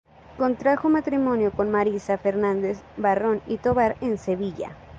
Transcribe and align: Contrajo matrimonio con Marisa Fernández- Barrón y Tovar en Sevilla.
Contrajo 0.35 0.89
matrimonio 0.89 1.51
con 1.51 1.69
Marisa 1.69 2.17
Fernández- 2.17 2.81
Barrón 2.97 3.43
y 3.45 3.57
Tovar 3.57 3.97
en 4.01 4.17
Sevilla. 4.17 4.75